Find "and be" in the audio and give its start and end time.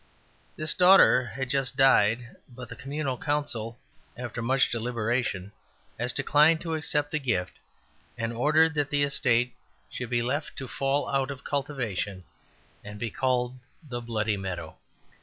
12.83-13.11